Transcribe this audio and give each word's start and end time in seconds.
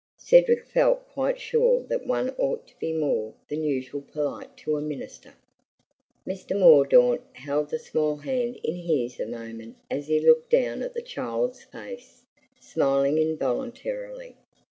Cedric 0.17 0.65
felt 0.65 1.07
quite 1.09 1.39
sure 1.39 1.83
that 1.83 2.07
one 2.07 2.31
ought 2.39 2.65
to 2.65 2.73
be 2.79 2.91
more 2.91 3.35
than 3.49 3.61
usually 3.63 4.01
polite 4.01 4.57
to 4.57 4.75
a 4.75 4.81
minister. 4.81 5.35
Mr. 6.25 6.57
Mordaunt 6.57 7.21
held 7.33 7.69
the 7.69 7.77
small 7.77 8.15
hand 8.17 8.55
in 8.63 8.77
his 8.77 9.19
a 9.19 9.27
moment 9.27 9.77
as 9.91 10.07
he 10.07 10.19
looked 10.19 10.49
down 10.49 10.81
at 10.81 10.95
the 10.95 11.03
child's 11.03 11.61
face, 11.65 12.23
smiling 12.59 13.19
involuntarily. 13.19 14.35